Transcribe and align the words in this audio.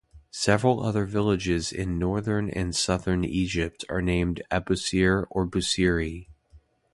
Several 0.31 0.81
other 0.83 1.05
villages 1.05 1.71
in 1.71 1.99
northern 1.99 2.49
and 2.49 2.75
southern 2.75 3.23
Egypt 3.23 3.85
are 3.87 4.01
named 4.01 4.41
Abusir 4.49 5.27
or 5.29 5.45
Busiri. 5.45 6.25